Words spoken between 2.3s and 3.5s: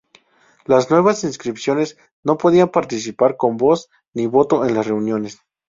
podían participar,